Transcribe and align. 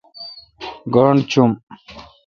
گاݨڈ 0.93 1.19
چوم۔ 1.31 1.51